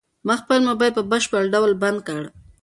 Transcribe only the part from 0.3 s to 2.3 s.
خپل موبايل په بشپړ ډول بند کړ.